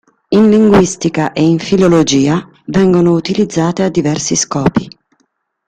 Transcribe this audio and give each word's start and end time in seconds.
In 0.29 0.49
linguistica 0.49 1.31
e 1.31 1.43
in 1.45 1.59
filologia 1.59 2.49
vengono 2.65 3.11
utilizzate 3.11 3.83
a 3.83 3.89
diversi 3.89 4.35
scopi. 4.35 4.89